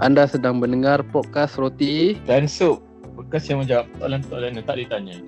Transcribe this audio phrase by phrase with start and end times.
[0.00, 2.16] Anda sedang mendengar podcast Roti.
[2.24, 2.80] Dan Sup
[3.20, 5.20] Bekas yang menjawab soalan-soalan yang tak ditanya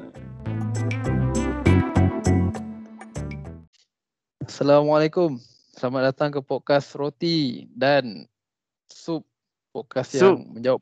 [4.48, 5.37] Assalamualaikum.
[5.76, 8.24] Selamat datang ke podcast Roti dan
[8.88, 9.29] Sup.
[9.76, 10.40] Podcast Sup.
[10.40, 10.80] yang menjawab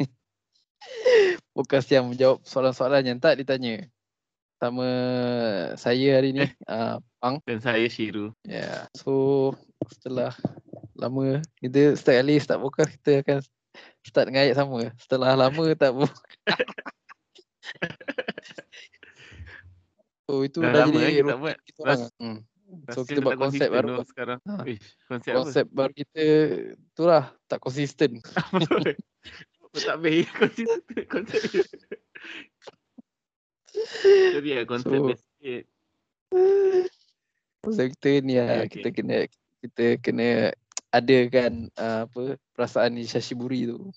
[1.56, 3.92] podcast yang menjawab soalan-soalan yang tak ditanya.
[4.56, 4.88] Sama
[5.76, 7.36] saya hari ni, uh, Pang.
[7.44, 8.32] Dan saya Shiru.
[8.42, 8.88] Yeah.
[8.96, 9.52] So
[9.86, 10.32] setelah
[10.96, 13.38] lama kita setiap kali start podcast kita akan
[14.00, 14.88] start dengan ayat sama.
[14.96, 16.64] Setelah lama tak podcast.
[20.24, 21.80] so itu Dah dah, lama jadi eh kita roti tak buat kita.
[21.84, 22.40] Ras- Hmm.
[22.90, 23.94] So kita buat tak konsep konsisten baru.
[24.02, 24.54] sekarang Ha.
[24.66, 26.24] Ish, Konsep Konsep baru kita
[26.96, 28.10] tu lah tak konsisten.
[28.34, 28.58] apa?
[29.62, 30.66] Apa tak baik konsep
[31.06, 31.42] konsep
[34.44, 34.62] dia.
[34.62, 35.64] Jadi konsep So- sikit.
[37.66, 39.16] Kita ni lah Okay, kita kena
[39.58, 40.54] kita kena
[40.94, 43.90] adakan uh, apa perasaan ni Shashiburi tu.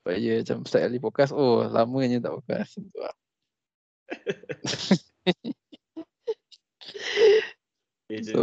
[0.00, 2.78] Supaya macam start kali podcast, oh lamanya tak podcast.
[2.78, 3.14] Macam tu lah.
[8.14, 8.42] So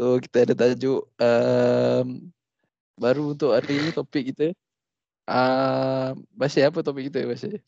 [0.00, 2.06] so kita ada tajuk um,
[2.96, 4.56] baru untuk hari ni topik kita.
[5.28, 7.60] Uh, Bashir apa topik kita Bashir?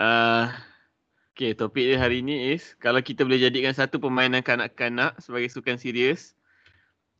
[0.00, 0.56] Ah,
[1.36, 5.76] okay, topik dia hari ni is kalau kita boleh jadikan satu permainan kanak-kanak sebagai sukan
[5.76, 6.32] serius,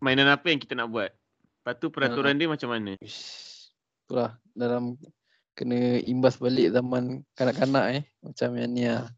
[0.01, 1.13] mainan apa yang kita nak buat?
[1.61, 2.97] Lepas tu peraturan dia macam mana?
[3.05, 4.97] Itulah dalam
[5.53, 8.03] kena imbas balik zaman kanak-kanak eh.
[8.25, 9.13] Macam yang ni lah.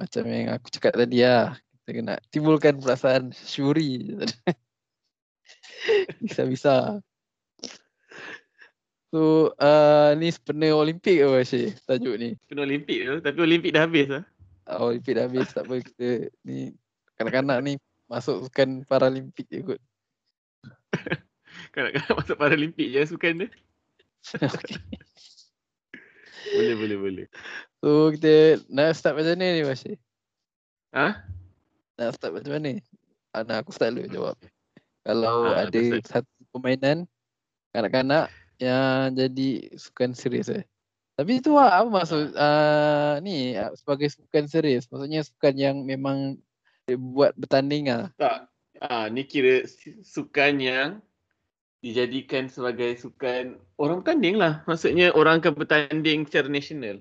[0.00, 1.52] Macam yang aku cakap tadi lah.
[1.84, 4.08] Kita kena timbulkan perasaan syuri.
[6.24, 7.04] Bisa-bisa.
[9.10, 12.38] So uh, ni sepenuh Olimpik ke Bashir tajuk ni?
[12.46, 14.22] Kena Olimpik tu, tapi Olimpik dah habis lah.
[14.70, 16.70] Ah, Olimpik dah habis tak apa kita ni
[17.18, 17.72] kanak-kanak ni
[18.06, 19.80] masuk sukan Paralimpik je kot.
[21.74, 23.48] Kanak-kanak masuk Paralimpik je sukan dia.
[24.46, 24.78] okay.
[26.54, 27.26] Boleh, boleh, boleh.
[27.82, 29.98] So kita nak start macam mana ni Bashir?
[30.94, 31.18] Ha?
[31.98, 32.78] Nak start macam mana?
[33.34, 34.38] Ah, nak aku start dulu jawab.
[35.02, 37.10] Kalau Ah, ada satu permainan
[37.74, 40.64] kanak-kanak yang jadi sukan serius eh.
[41.16, 44.88] Tapi itu lah, apa maksud uh, ni ah, sebagai sukan serius?
[44.88, 46.40] Maksudnya sukan yang memang
[46.88, 48.08] buat bertanding ah.
[48.16, 48.48] Tak.
[48.80, 50.88] Ah, ni kira su- sukan yang
[51.84, 54.64] dijadikan sebagai sukan orang bertanding lah.
[54.64, 57.00] Maksudnya orang akan bertanding secara nasional.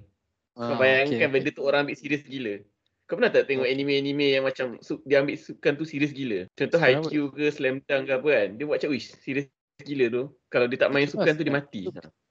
[0.56, 2.60] Kau Ah, bayangkan okey, benda tu orang ambil serius gila.
[3.08, 6.44] Kau pernah tak tengok anime-anime yang macam su- dia ambil sukan tu serius gila?
[6.60, 6.80] Contoh?
[6.80, 8.48] Haikyuu ke Slam Dunk ke apa kan.
[8.60, 9.48] Dia buat macam wish serius
[9.80, 10.24] gila tu.
[10.48, 11.82] Kalau dia tak main Itu sukan tu dia mati.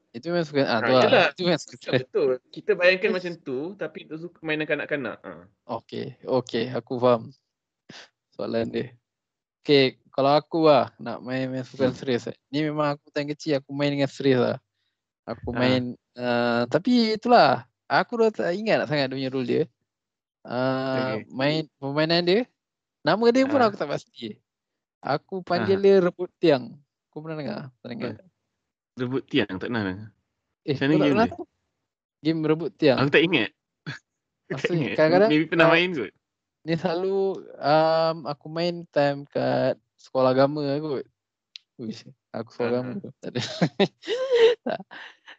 [0.08, 1.02] itu- memang sukan ah, tu lah.
[1.04, 1.26] yelah.
[1.32, 1.90] Itu memang sukan.
[2.00, 2.30] betul.
[2.50, 5.16] Kita bayangkan macam tu tapi itu suka mainan kanak-kanak.
[5.22, 5.30] Ha.
[5.78, 7.30] Okey, okey, aku faham
[8.32, 8.86] soalan dia.
[9.62, 11.98] Okey, kalau aku lah nak main main sukan Hmm.
[11.98, 12.26] serius.
[12.26, 12.36] Eh.
[12.48, 14.56] Ni memang aku time kecil aku main dengan serius lah.
[15.28, 15.60] Aku Ah.
[15.60, 15.82] main
[16.16, 19.62] uh, tapi itulah aku dah tak ingat sangat dia punya rule dia.
[20.42, 21.28] Uh, Okey.
[21.30, 22.40] main permainan dia
[23.04, 23.68] nama dia pun Ah.
[23.68, 24.40] aku tak pasti.
[24.98, 26.74] Aku panggil dia rebut tiang.
[27.08, 27.60] Kau pernah dengar?
[27.74, 28.12] Tak dengar?
[28.94, 30.08] Rebut tiang tak pernah dengar.
[30.62, 31.46] Eh, Macam kau mana tak game pernah dia?
[32.18, 32.98] Game rebut tiang.
[32.98, 33.50] Aku tak ingat.
[34.48, 34.94] Aku tak ingat.
[34.94, 36.12] kadang-kadang Maybe pernah kau- main kot.
[36.58, 37.16] Ni selalu
[37.54, 41.06] um, aku main time kat sekolah agama kot.
[41.78, 42.98] Uish, aku sekolah agama Ah.
[42.98, 43.10] tu.
[43.16, 43.40] Tak ada.
[44.66, 44.80] tak.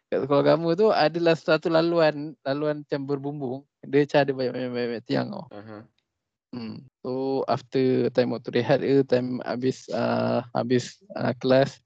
[0.08, 3.60] Kat sekolah agama tu adalah satu laluan, laluan macam berbumbung.
[3.80, 5.46] Dia macam ada banyak-banyak tiang tau.
[5.52, 5.84] Aha.
[6.50, 6.82] Hmm.
[7.06, 11.78] So after time waktu rehat ke, time habis uh, habis uh, kelas,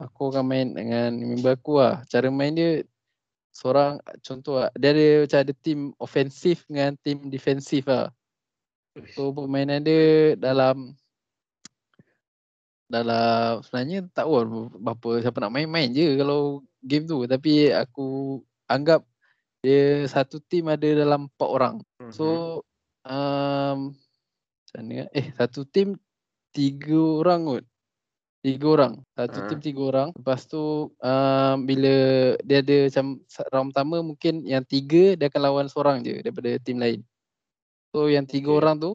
[0.00, 2.00] aku akan main dengan member aku lah.
[2.08, 2.80] Cara main dia
[3.52, 8.08] seorang contoh lah, dia ada macam ada team ofensif dengan team defensif lah.
[9.12, 10.96] So permainan dia dalam
[12.88, 19.00] dalam sebenarnya tak tahu berapa siapa nak main-main je kalau game tu tapi aku anggap
[19.64, 21.76] dia satu team ada dalam empat orang.
[22.12, 22.60] So
[23.06, 23.94] um,
[25.12, 25.98] eh satu team
[26.54, 27.64] tiga orang kot.
[28.42, 28.92] Tiga orang.
[29.14, 29.46] Satu Ah.
[29.46, 30.08] team tiga orang.
[30.18, 31.94] Lepas tu um, bila
[32.42, 33.06] dia ada macam
[33.54, 37.00] round pertama mungkin yang tiga dia akan lawan seorang je daripada team lain.
[37.94, 38.58] So yang tiga Okay.
[38.58, 38.90] orang tu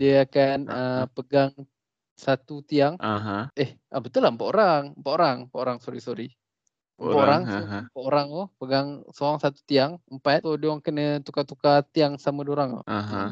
[0.00, 1.52] dia akan Ah, uh, pegang
[2.16, 2.94] satu tiang.
[3.02, 3.50] Aha.
[3.58, 4.82] Eh, ah, betul lah empat orang.
[4.96, 5.36] Empat orang.
[5.50, 6.28] Empat orang, sorry sorry.
[7.04, 10.40] Empat orang, empat orang tu pegang seorang satu tiang, empat.
[10.40, 12.80] So dia orang kena tukar-tukar tiang sama dia orang.
[12.80, 12.84] tau.
[12.88, 13.24] Aha.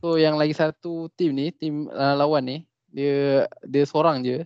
[0.00, 2.56] So yang lagi satu tim ni, tim uh, lawan ni,
[2.88, 4.42] dia dia seorang je.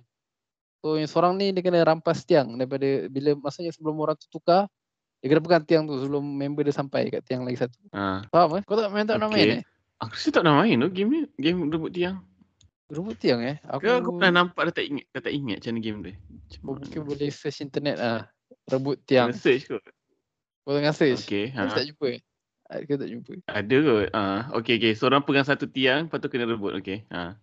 [0.84, 4.68] So yang seorang ni dia kena rampas tiang daripada bila maksudnya sebelum orang tu tukar,
[5.22, 7.78] dia kena pegang tiang tu sebelum member dia sampai kat tiang lagi satu.
[7.94, 8.26] Ha.
[8.28, 8.62] Faham eh?
[8.68, 9.58] Kau tak main tak nak main Okay.
[9.58, 9.62] eh?
[9.96, 11.20] Aku rasa tak nak main tu game ni.
[11.40, 12.20] Game rebut tiang.
[12.86, 13.58] Rebut tiang eh.
[13.66, 16.14] Aku, Ke aku pernah nampak dah tak ingat, dah tak ingat macam mana game dia.
[16.14, 16.78] Macam aku mana?
[16.78, 18.20] mungkin boleh search internet ah.
[18.64, 19.28] Rebut Kena tiang.
[19.32, 19.82] search kot.
[20.62, 21.22] Kau tengah search.
[21.22, 21.50] Okay.
[21.50, 21.74] Aku Ha.
[21.74, 22.06] tak jumpa.
[22.08, 22.20] eh.
[22.66, 23.32] Aku tak jumpa.
[23.44, 24.06] Ada kot.
[24.12, 24.92] Ah, okay, okay.
[24.92, 26.74] Seorang pegang satu tiang, lepas tu kena rebut.
[26.76, 27.02] Okay.
[27.10, 27.34] Ha.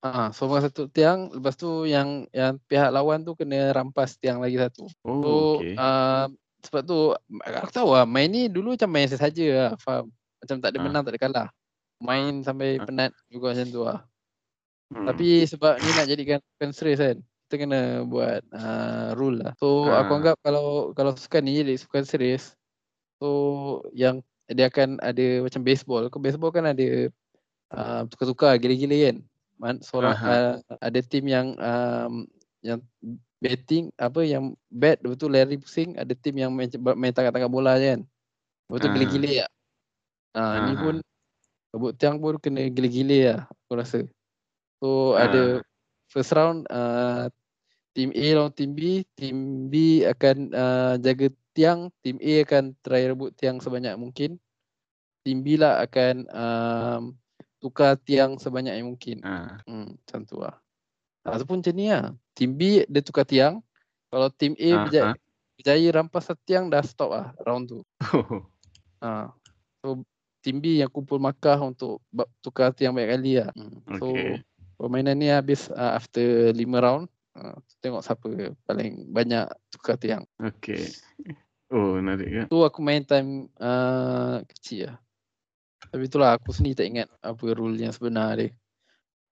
[0.00, 4.36] Ah, so masa satu tiang, lepas tu yang yang pihak lawan tu kena rampas tiang
[4.36, 4.84] lagi satu.
[5.00, 5.72] Oh, So okay.
[5.74, 6.28] uh,
[6.60, 6.98] sebab tu
[7.40, 9.70] aku tahu lah main ni dulu macam main saja lah.
[9.80, 10.12] Faham?
[10.40, 10.84] Macam tak ada Ah.
[10.84, 11.48] menang, tak ada kalah.
[11.98, 12.84] Main sampai Ah.
[12.84, 14.04] penat juga macam tu lah.
[14.92, 15.06] Hmm.
[15.08, 16.40] Tapi sebab ni nak jadikan
[16.72, 17.16] serius kan.
[17.48, 19.52] Kita kena buat uh, rule lah.
[19.60, 20.18] So aku Ah.
[20.20, 22.52] anggap kalau kalau sukan ni jadi sukan serius.
[23.20, 23.28] So
[23.96, 24.20] yang
[24.50, 26.08] dia akan ada macam baseball.
[26.12, 27.08] Ke baseball kan ada
[27.72, 29.16] uh, tukar-tukar gila-gila kan.
[29.54, 30.28] Man, seorang Aha.
[30.28, 32.26] uh, ada tim yang um,
[32.60, 32.80] yang
[33.38, 36.66] batting apa yang bat lepas tu lari pusing, ada tim yang main
[36.96, 38.00] main tangkap-tangkap bola je kan.
[38.68, 38.92] Lepas tu Ah.
[38.96, 39.50] gila-gila lah.
[40.34, 40.94] Ah, ni pun
[41.70, 43.98] rebut tiang pun kena gila-gila lah aku rasa.
[44.84, 45.24] So Ah.
[45.24, 45.64] ada
[46.12, 47.32] first round uh,
[47.96, 53.08] team A lawan team B, team B akan uh, jaga tiang, team A akan try
[53.08, 54.36] rebut tiang sebanyak mungkin.
[55.24, 57.02] Team B lah akan um,
[57.64, 59.24] tukar tiang sebanyak yang mungkin.
[59.24, 59.56] Ah.
[59.64, 60.60] Hmm, macam tu lah.
[61.24, 62.12] Ataupun macam ni lah.
[62.36, 63.64] Team B dia tukar tiang.
[64.12, 65.14] Kalau team A Ah, berjaya, ah.
[65.56, 67.80] berjaya rampas satu tiang dah stop lah round tu.
[68.12, 68.44] Oh.
[69.00, 69.32] Ha.
[69.80, 70.04] So
[70.44, 72.04] team B yang kumpul markah untuk
[72.44, 73.48] tukar tiang banyak kali lah.
[73.56, 73.80] Hmm.
[73.96, 74.44] So Okay.
[74.76, 77.06] Permainan ni habis uh, after 5 round.
[77.34, 80.22] Uh, tengok siapa paling banyak tukar tiang.
[80.38, 80.86] Okay.
[81.74, 82.42] Oh, menarik ke?
[82.46, 84.96] Tu aku main time uh, kecil lah.
[85.90, 88.54] Tapi itulah aku sendiri tak ingat apa rule yang sebenar dia.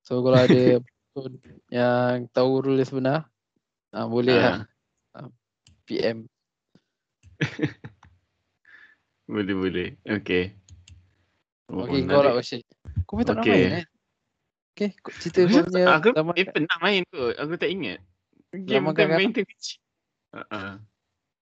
[0.03, 0.83] So kalau ada
[1.71, 3.19] yang tahu rule yang sebenar,
[3.95, 4.67] uh, boleh lah
[5.13, 5.29] Ah.
[5.85, 6.25] PM.
[9.33, 9.89] Boleh, boleh.
[10.05, 10.57] Okay.
[11.73, 12.37] Oh, Okay, kau lah.
[13.09, 13.65] Kau pun tak pernah Okay.
[13.65, 13.87] main kan?
[14.73, 17.37] Okay, cerita kau punya Aku zaman eh, pernah main kot.
[17.37, 18.01] Aku tak ingat.
[18.57, 19.19] Game kanak-kanak.
[19.21, 19.77] main time kecil.
[20.33, 20.81] Uh-uh.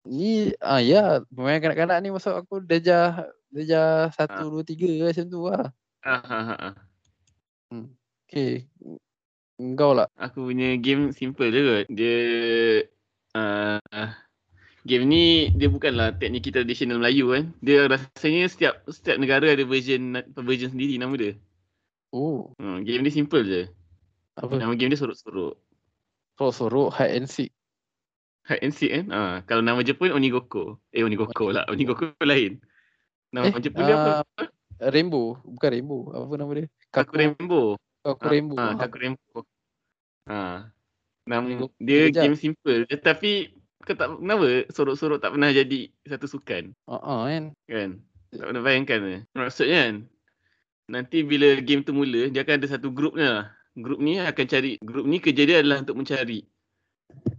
[0.05, 4.45] Ni ah ya pemain kanak-kanak ni masuk aku darjah darjah 1 Ah.
[4.45, 5.67] 2 3 macam tu lah.
[6.05, 6.75] Ah, ah, ah, ah.
[8.29, 8.69] Okey.
[9.57, 10.13] Engkau lah.
[10.21, 11.85] Aku punya game simple je kot.
[11.89, 12.17] Dia
[13.33, 14.09] uh,
[14.85, 15.25] game ni
[15.57, 17.45] dia bukanlah tekniki tradisional Melayu kan.
[17.65, 21.33] Dia rasanya setiap setiap negara ada version version sendiri nama dia.
[22.17, 23.63] Oh, Hmm, game ni simple je.
[24.35, 24.57] apa?
[24.57, 25.53] Nama game dia sorok-sorok.
[26.35, 27.53] Sorok-sorok hide and seek.
[28.45, 29.07] Hide and seek kan?
[29.13, 30.81] Ah, kalau nama Jepun Onigoko.
[30.93, 31.69] Eh Onigoko lah.
[31.69, 32.57] Onigoko lain.
[33.29, 34.11] Nama Eh, Jepun dia apa?
[34.41, 34.49] ah,
[34.89, 36.01] Rainbow, bukan Rainbow.
[36.09, 36.67] Apa nama dia?
[36.89, 37.77] Kaku Rainbow.
[38.01, 38.57] Kaku Ah, Rainbow.
[38.57, 39.41] Ah, Ah, Kaku Rainbow.
[40.25, 40.59] Ah.
[41.27, 42.23] Nama Onigoko dia kejap.
[42.23, 43.33] game simple je tapi
[43.83, 47.45] kau tak kenapa sorok-sorok tak pernah jadi satu sukan Ah, ah, kan.
[47.67, 47.91] kan?
[48.31, 49.01] Tak pernah bayangkan?
[49.33, 49.95] Maksudnya kan
[50.87, 53.51] nanti bila game tu mula dia akan ada satu grup lah.
[53.77, 56.41] Grup ni akan cari grup ni kerja dia adalah untuk mencari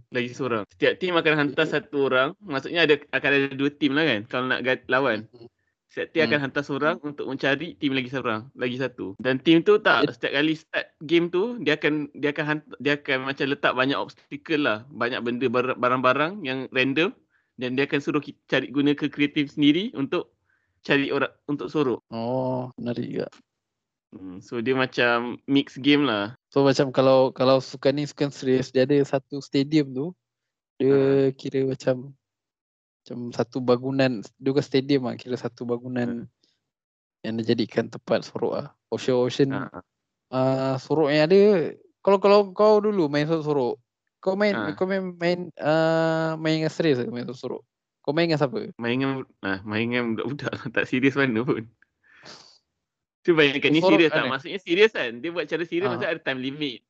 [0.08, 0.64] lagi seorang.
[0.72, 2.32] Setiap tim akan hantar satu orang.
[2.40, 5.26] Maksudnya ada akan ada dua tim lah kan kalau nak lawan.
[5.88, 6.28] Setiap tim Hmm.
[6.30, 9.16] akan hantar seorang untuk mencari tim lagi seorang, lagi satu.
[9.18, 12.92] Dan tim tu tak setiap kali start game tu dia akan dia akan hantar, dia
[13.00, 17.10] akan macam letak banyak obstacle lah, banyak benda bar- barang-barang yang random
[17.58, 20.37] dan dia akan suruh kita cari guna ke kreatif sendiri untuk
[20.82, 22.00] cari orang untuk sorok.
[22.12, 23.28] Oh, menarik juga.
[24.08, 26.32] Hmm, so dia macam mix game lah.
[26.48, 30.06] So macam kalau kalau sukan ni sukan serius, dia ada satu stadium tu.
[30.80, 32.16] Dia kira macam
[33.04, 36.28] macam satu bangunan, dia bukan stadium lah, kira satu bangunan
[37.24, 38.68] yang dijadikan tempat sorok lah.
[38.88, 39.80] Ocean Ocean Ha.
[40.32, 43.76] uh, sorok yang ada kalau kalau kau dulu main sorok,
[44.20, 44.72] kau main Ha.
[44.72, 47.60] kau main main uh, main dengan serius ke main sorok?
[48.08, 48.72] Kau main dengan siapa?
[48.80, 49.12] Main dengan
[49.44, 51.68] ah, main dengan budak-budak lah, tak serius mana pun.
[53.20, 54.24] Tu bayangkan ni serius tak?
[54.24, 55.20] Maksudnya serius kan?
[55.20, 55.92] Dia buat cara serius Ah.
[55.92, 56.80] maksudnya ada time limit.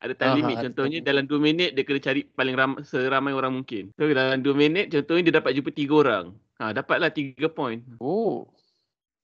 [0.00, 0.54] Ada time Ah, limit.
[0.54, 3.88] ada Contohnya time dalam 2 minit dia kena cari paling ram, seramai orang mungkin.
[3.96, 6.24] So dalam 2 minit contohnya dia dapat jumpa 3 orang.
[6.60, 7.80] Ha, dapatlah 3 point.
[7.96, 8.44] Oh,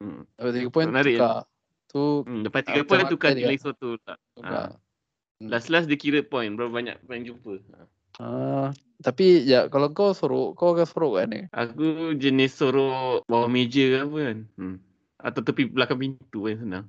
[0.00, 0.25] Hmm.
[0.37, 1.45] dapat 3 poin Menarik tukar.
[1.87, 3.45] Tu Hmm, dapat Ah, 3 macam point tukar dia?
[3.45, 4.16] nilai suatu tak.
[4.33, 4.73] tukar.
[5.37, 5.49] Hmm.
[5.52, 6.57] Last-last dia kira point.
[6.57, 7.61] Berapa banyak point jumpa.
[7.76, 7.81] Ha.
[8.16, 8.69] Ah,
[9.04, 11.40] tapi ya kalau kau sorok, kau akan sorok kat mana?
[11.52, 14.38] Aku jenis sorok bawah meja ke apa kan.
[14.56, 14.76] Hmm.
[15.20, 16.86] Atau tepi belakang pintu kan senang.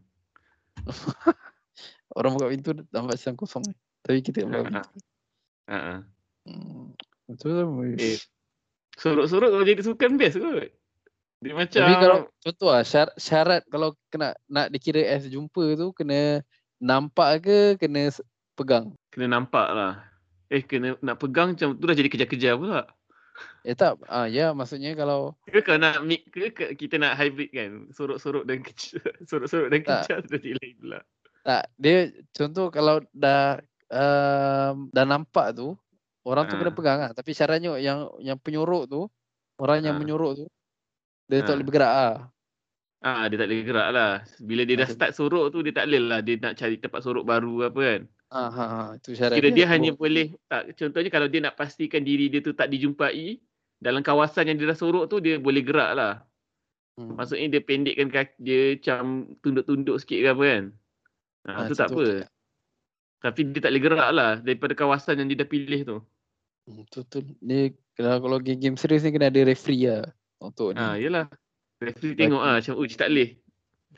[2.17, 3.65] Orang buka pintu nampak macam kosong.
[4.03, 4.97] Tapi kita kat belakang pintu.
[5.67, 5.75] ha.
[5.75, 5.95] Ha, ha.
[6.47, 6.95] Hmm.
[7.27, 7.67] Betul lah.
[7.99, 8.19] Eh,
[8.97, 10.71] Sorok-sorok kalau jadi sukan best kot.
[11.37, 15.93] Dia macam Tapi kalau contoh lah syarat, syarat kalau kena nak dikira as jumpa tu
[15.93, 16.41] kena
[16.81, 18.09] nampak ke kena
[18.57, 18.89] pegang?
[19.13, 20.01] kena nampak lah.
[20.48, 22.88] Eh kena nak pegang macam tu dah jadi kejar-kejar pula.
[23.68, 27.51] Eh tak, ah ya maksudnya kalau Ke kalau nak mix ke, ke kita nak hybrid
[27.51, 27.72] kan.
[27.92, 29.04] Sorok-sorok dan kejar.
[29.30, 31.00] Sorok-sorok dan kejar sudah jadi lain pula.
[31.44, 35.75] Tak, dia contoh kalau dah um, dah nampak tu
[36.27, 36.60] orang tu Ha.
[36.60, 37.12] kena pegang lah.
[37.12, 39.01] Tapi caranya yang yang penyorok tu,
[39.60, 40.01] orang yang Ha.
[40.01, 40.46] menyorok tu
[41.27, 41.56] dia tak Ha.
[41.60, 42.16] boleh bergerak ah.
[43.04, 44.12] Ah, dia tak boleh gerak lah.
[44.42, 46.20] Bila dia dah start sorok tu, dia tak boleh lah.
[46.25, 48.01] Dia nak cari tempat sorok baru apa kan.
[48.27, 52.03] Ha ha ha itu syarat Kira dia hanya boleh, tak, contohnya kalau dia nak pastikan
[52.03, 53.39] diri dia tu tak dijumpai,
[53.79, 56.27] dalam kawasan yang dia dah sorok tu, dia boleh gerak lah.
[57.00, 57.15] Hmm.
[57.15, 60.63] Maksudnya dia pendekkan kaki, dia macam tunduk-tunduk sikit ke apa kan.
[61.48, 62.27] Ha, Ah, tu tak apa.
[63.24, 65.98] Tapi dia tak boleh gerak lah daripada kawasan yang dia dah pilih tu.
[66.67, 67.24] Hmm, Betul betul.
[67.39, 67.60] Dia
[67.96, 70.03] kalau kalau game-game serius ni kena ada referee lah
[70.43, 70.84] untuk ni.
[70.84, 71.25] Ha, yelah.
[71.79, 73.39] Referee tengok ah macam, uj tak boleh.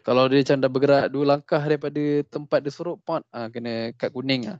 [0.02, 4.10] Kalau dia macam dah bergerak dua langkah daripada tempat dia sorok pot ah kena kad
[4.10, 4.60] kuning ah.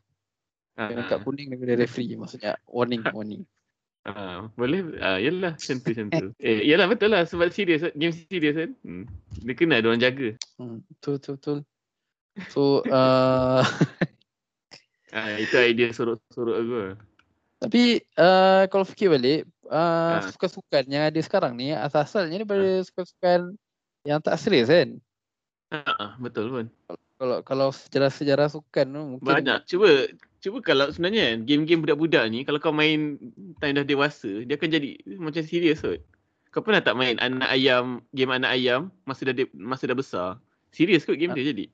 [0.76, 3.44] Ha, Kena kad kuning daripada referee maksudnya warning warning.
[4.08, 4.96] ha, boleh.
[5.00, 6.28] Ah, macam tu, macam tu.
[6.46, 8.72] Eh, yelah betul lah sebab serius, game serius kan.
[8.82, 9.04] Hmm.
[9.44, 10.36] Dia kena ada orang jaga.
[10.56, 11.58] Hmm, betul betul betul.
[12.52, 13.64] So uh,
[15.12, 16.78] Ah, itu idea sorok-sorok aku.
[17.60, 20.32] tapi uh, kalau fikir balik uh, Ha.
[20.32, 23.58] sukan-sukan yang ada sekarang ni asal-asalnya daripada sukan-sukan
[24.06, 24.96] yang tak serius kan.
[25.70, 26.66] Ha, ah, betul pun.
[27.20, 29.68] Kalau kalau sejarah-sejarah sukan tu mungkin Banyak.
[29.70, 30.08] Cuba
[30.40, 33.20] cuba kalau sebenarnya kan game-game budak-budak ni kalau kau main
[33.60, 36.00] time dah dewasa, dia akan jadi macam serius kot.
[36.50, 40.30] Kau pernah tak main anak ayam, game anak ayam masa dah de- masa dah besar?
[40.74, 41.38] Serius kot game Ha.
[41.38, 41.66] dia jadi.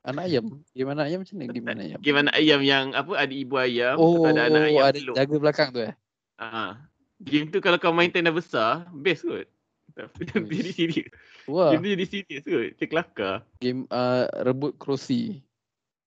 [0.00, 0.44] anak ayam.
[0.72, 1.98] Game anak ayam macam mana game anak ayam?
[2.00, 5.14] Game anak ayam yang apa ada ibu ayam, Oh, ada anak ayam ada peluk.
[5.18, 5.94] jaga belakang tu eh.
[6.38, 6.76] Ha.
[7.20, 9.48] Game tu kalau kau main time dah besar, best kot.
[9.96, 10.22] Tapi
[10.62, 11.08] jadi serius.
[11.50, 12.70] Wah, Game tu jadi serius kot.
[12.78, 13.34] Dia kelakar.
[13.58, 15.42] game uh, rebut kerusi.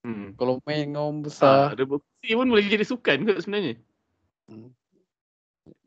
[0.03, 0.35] Hmm.
[0.35, 3.75] Kalau main dengan orang besar, rebut kursi pun boleh jadi sukan kot sebenarnya.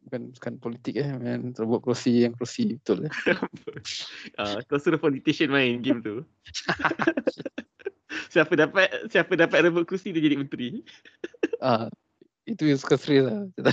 [0.07, 3.13] bukan bukan politik eh, main rebut kerusi yang kerusi betul eh.
[4.41, 6.25] Ah, kau suruh politician main game tu.
[8.33, 10.81] siapa dapat siapa dapat rebut kursi dia jadi menteri.
[11.61, 11.91] Ah,
[12.49, 13.45] itu yang suka serius lah.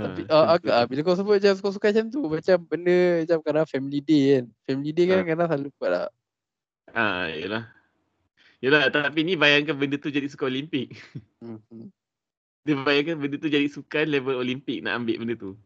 [0.00, 2.96] Tapi uh, agak ah, bila kau sebut macam suka-suka macam tu, macam benda
[3.26, 4.44] macam kadang family day kan.
[4.64, 5.26] Family day kan Ah.
[5.26, 6.08] kadang selalu buat lah.
[6.92, 7.64] Ah, yalah.
[8.62, 10.94] Yalah, tapi ni bayangkan benda tu jadi sukan Olimpik.
[11.42, 11.58] Hmm.
[11.68, 11.90] hmm.
[12.66, 15.58] Dia bayangkan benda tu jadi sukan level Olimpik nak ambil benda tu.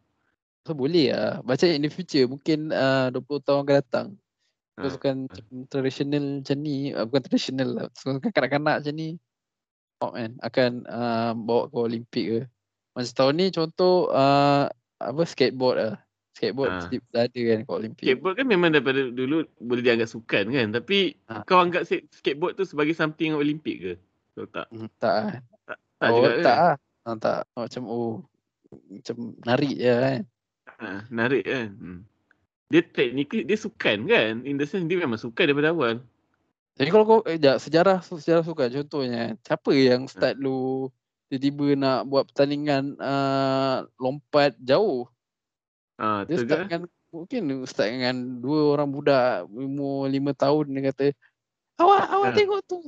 [0.65, 1.45] So boleh lah.
[1.45, 4.09] Macam in the future mungkin uh, 20 tahun akan datang.
[4.81, 7.87] Ah, Sukan macam traditional macam ni, uh, bukan traditional lah.
[7.93, 9.21] Sukan kanak-kanak macam ni.
[10.01, 12.41] Oh, kan, akan uh, bawa ke Olimpik ke.
[12.97, 15.95] Macam tahun ni contoh uh, apa skateboard lah.
[16.33, 16.77] Skateboard Ah.
[16.81, 18.05] mesti dah ada kan ke Olimpik.
[18.09, 20.67] Skateboard kan memang daripada dulu boleh dianggap sukan kan.
[20.73, 20.99] Tapi
[21.29, 21.45] Ah.
[21.45, 23.93] kau anggap sk- skateboard tu sebagai something Olimpik ke?
[24.33, 24.67] Kau tak?
[24.73, 25.29] Hmm, tak lah.
[25.97, 26.57] Tak oh, juga tak kan?
[26.57, 26.77] lah.
[27.05, 27.41] Ah, tak.
[27.53, 28.13] Oh, macam oh
[28.91, 30.21] macam narik je kan.
[30.77, 31.69] Ha, narik kan.
[31.77, 32.01] Hmm.
[32.73, 34.33] Dia technically dia sukan kan.
[34.45, 36.01] In the sense dia memang sukan daripada awal.
[36.77, 40.89] Jadi kalau kau eh, sejarah sejarah sukan contohnya siapa yang start lu
[41.29, 45.07] tiba-tiba nak buat pertandingan uh, lompat jauh.
[45.97, 50.83] Ha, Dia start dengan mungkin dia start dengan dua orang budak umur lima tahun dia
[50.87, 51.07] kata
[51.79, 52.37] awak awak Ha.
[52.37, 52.79] tengok tu.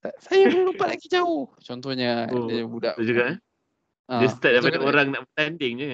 [0.00, 1.46] "Tak- Saya boleh lompat lagi jauh.
[1.58, 2.94] Contohnya Oh, dia budak.
[2.94, 3.38] Tu juga eh.
[4.06, 5.88] Ah, Dia start daripada macam- orang nak bertanding je.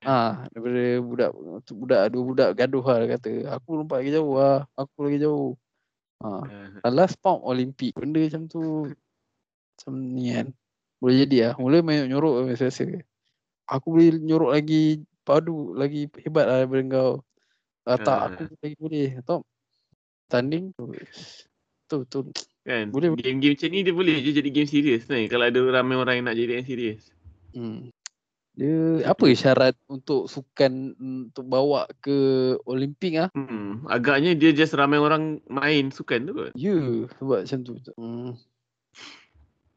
[0.00, 1.30] Ah, daripada budak
[1.68, 3.30] budak dua budak gaduh lah dia kata.
[3.52, 4.62] Aku lompat lagi jauh ah.
[4.74, 5.58] Aku lagi jauh.
[6.18, 6.42] Ah,
[6.78, 7.94] Ha, last pump Olimpik.
[7.94, 8.86] Benda macam tu
[9.74, 10.46] macam ni kan.
[10.98, 11.52] Boleh jadi lah.
[11.58, 13.02] Mula main nyorok biasa-biasa.
[13.70, 17.12] Aku boleh nyorok lagi padu, lagi hebat lah daripada kau.
[17.88, 18.28] Ah, tak, Ah.
[18.34, 19.08] aku lagi boleh.
[19.22, 19.36] Atau
[20.28, 20.92] tanding tu.
[21.88, 22.20] Tu, tu.
[22.66, 22.92] Kan?
[22.92, 23.16] Boleh.
[23.16, 25.24] Game-game macam ni dia boleh je jadi game serius ni.
[25.24, 27.08] Kalau ada ramai orang yang nak jadi yang serius.
[27.56, 27.88] Hmm.
[28.58, 32.18] Dia apa syarat untuk sukan untuk bawa ke
[32.66, 33.28] Olimpik ah?
[33.30, 36.50] Hmm, agaknya dia just ramai orang main sukan tu kot.
[36.58, 36.74] Ya,
[37.22, 37.78] sebab macam tu.
[37.94, 38.34] Hmm.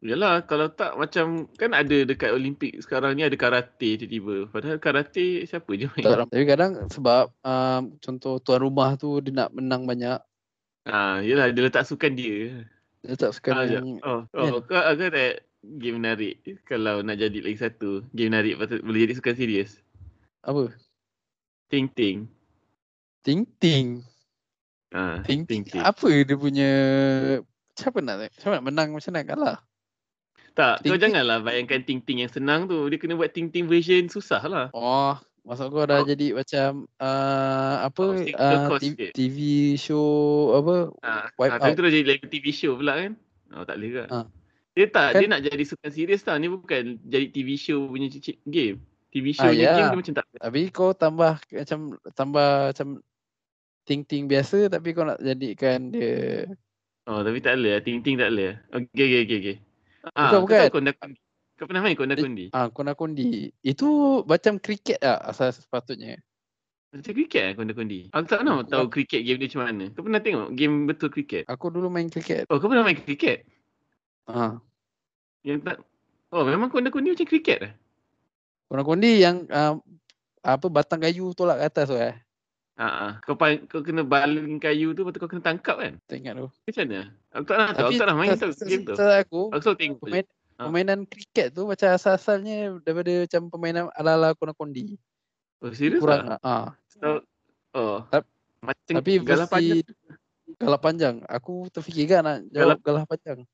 [0.02, 4.50] Yalah, kalau tak macam kan ada dekat Olimpik sekarang ni ada karate tiba-tiba.
[4.50, 6.02] Padahal karate siapa je main.
[6.02, 10.18] Tak, tapi kadang sebab um, contoh tuan rumah tu dia nak menang banyak.
[10.90, 12.66] Ah, yalah dia letak sukan dia.
[13.06, 14.42] Dia tak suka Ah, yang oh, kan?
[14.42, 19.06] oh, kau kau tak game menarik kalau nak jadi lagi satu game menarik patut boleh
[19.06, 19.78] jadi sukan serius.
[20.42, 20.74] apa?
[21.70, 22.26] Ting ting.
[23.22, 24.02] Ting ting.
[24.90, 25.62] Ah, ting ting.
[25.78, 26.72] Apa dia punya
[27.78, 29.58] siapa nak siapa nak menang macam nak kalah?
[30.52, 32.76] Tak, Ting kau janganlah bayangkan ting ting yang senang tu.
[32.88, 34.68] Dia kena buat ting ting version susah lah.
[34.72, 36.06] Oh, maksud kau dah Oh.
[36.06, 39.00] jadi macam uh, apa Oh, uh, TV.
[39.12, 39.38] TV
[39.76, 40.08] show
[40.54, 41.76] apa Ah, Wipe ah, time out.
[41.76, 43.12] tu dah jadi like TV show pula kan.
[43.52, 44.04] Oh, tak boleh ke?
[44.10, 44.28] Ah.
[44.72, 46.36] Dia tak, Kan- dia nak jadi sukan serius tau.
[46.36, 48.08] Ni bukan jadi TV show punya
[48.46, 48.80] game.
[49.10, 49.72] TV Ah, show punya ya.
[49.74, 50.26] game dia macam tak.
[50.36, 51.80] Tapi kau tambah macam
[52.12, 52.88] tambah macam
[53.82, 56.46] ting-ting biasa tapi kau nak jadikan dia
[57.04, 57.82] Oh, tapi tak boleh lah.
[57.82, 58.52] Ting-ting tak boleh.
[58.70, 59.40] Okay, okay, okay.
[59.42, 59.58] okay.
[60.12, 60.60] Ah, Bukan, kau bukan.
[60.60, 61.20] tahu konda kundi?
[61.54, 62.46] Kau pernah main konda Eh, kundi?
[62.52, 63.54] ah kona kondi.
[63.62, 63.88] Itu
[64.26, 66.18] macam kriket lah asal sepatutnya.
[66.90, 68.10] Macam kriket lah konda kundi.
[68.10, 69.86] Aku tak pernah Aku- tahu kriket game dia macam mana.
[69.94, 71.44] Kau pernah tengok game betul kriket?
[71.46, 72.50] Aku dulu main kriket.
[72.50, 73.46] Oh, kau pernah main kriket?
[74.26, 74.58] Ah,
[75.46, 75.78] Yang tak...
[76.32, 77.74] Oh, memang konda kundi macam kriket lah?
[78.66, 79.76] kona kondi yang ah,
[80.42, 82.16] apa batang kayu tolak ke atas tu eh.
[82.82, 83.14] Ah.
[83.22, 85.94] Kau, pa- kau kena baling kayu tu, lepas tu kau kena tangkap kan?
[86.10, 86.48] Tak ingat tu.
[86.50, 87.02] Macam mana?
[87.30, 87.78] Aku tak pernah tahu.
[87.78, 88.94] Aku tak pernah main tu game tu.
[88.98, 90.66] Saya aku Aku selalu tengok pemain, Ah.
[90.66, 94.98] permainan kriket tu macam asal-asalnya daripada macam permainan ala-ala kona kondi.
[95.62, 96.40] Oh, serius Kurang lah?
[96.42, 97.22] Ah, So,
[97.72, 98.02] oh.
[98.10, 98.26] Tap-
[98.60, 99.86] Macam tapi galah panjang.
[100.58, 101.16] galah panjang.
[101.26, 103.46] Aku terfikir kan nak jawab galah panjang.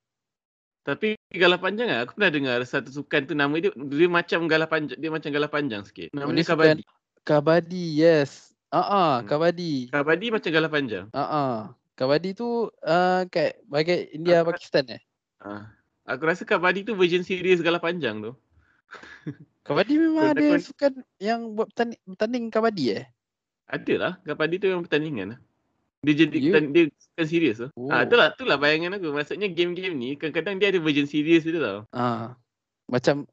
[0.83, 1.99] Tapi galah panjang lah.
[2.03, 4.95] Aku pernah dengar satu sukan tu nama dia, dia macam galah panjang.
[4.95, 6.11] Dia macam galah panjang sikit.
[6.11, 6.83] Nama Oh, dia kabadi.
[7.23, 8.55] Kabadi, yes.
[8.67, 9.27] Ah, ah, Hmm.
[9.27, 9.87] kabadi.
[9.87, 11.05] Kabadi macam galah panjang.
[11.11, 11.55] Ah, ah.
[11.93, 15.01] Kabadi tu uh, kat bagai India Aku- Pakistan eh.
[15.39, 15.71] Ah.
[16.03, 18.31] Aku rasa kabadi tu version serius galah panjang tu.
[19.67, 23.05] Kabadi memang ada takut- sukan yang buat bertanding, bertanding kabadi eh.
[23.67, 24.13] Ada lah.
[24.21, 25.39] Kabadi tu memang pertandingan lah.
[25.99, 26.63] Dia jadi You- yeah.
[26.63, 27.67] dia sukan serius tu.
[27.73, 27.89] Oh.
[27.89, 29.11] Ah, itulah, itulah bayangan aku.
[29.11, 31.79] Maksudnya game-game ni kadang-kadang dia ada version serius dia tau.
[31.91, 32.39] Ah.
[32.85, 33.27] Macam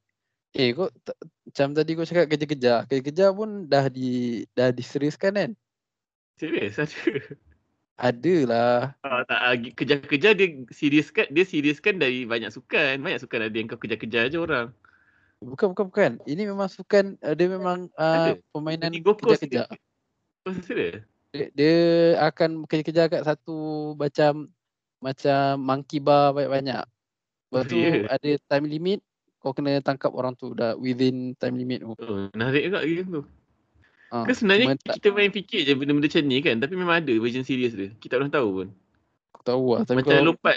[0.54, 2.86] eh kau ta- macam tadi kau cakap kerja-kerja.
[2.86, 5.50] Kerja-kerja pun dah di dah diseriuskan kan?
[6.38, 6.98] Serius ada.
[7.94, 8.78] Ada lah.
[9.06, 12.98] Ah, tak, ah, kejar-kejar dia seriuskan, dia seriuskan dari banyak sukan.
[13.02, 14.74] Banyak sukan ada yang kau kejar-kejar je orang.
[15.38, 16.12] Bukan bukan bukan.
[16.26, 18.90] Ini memang sukan uh, dia memang uh, permainan.
[19.14, 21.06] Oh, serius?
[21.34, 21.76] Dia, dia
[22.30, 24.50] akan kejar-kejar kat satu macam
[24.98, 26.82] macam monkey bar banyak-banyak.
[27.50, 28.10] Lepas tu Ya.
[28.10, 29.00] ada time limit
[29.44, 31.92] kau kena tangkap orang tu dah within time limit tu.
[32.00, 33.22] Oh, menarik juga game tu.
[34.08, 34.24] Ha.
[34.24, 36.56] Kan sebenarnya cuma tak kita main fikir je benda-benda macam ni kan.
[36.64, 37.92] Tapi memang ada version serius dia.
[38.00, 38.68] Kita tak pernah tahu pun.
[39.36, 39.82] aku tahu lah.
[39.84, 40.56] Tapi Macam kau, lompat.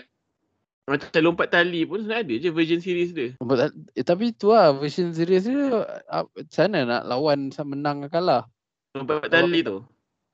[0.88, 3.36] Macam lompat tali pun sebenarnya ada je version serius dia.
[3.44, 8.08] lompat, eh, tapi tu lah version serius dia ah, macam mana nak lawan menang ke
[8.08, 8.48] kalah.
[8.96, 9.84] Lompat tali tu.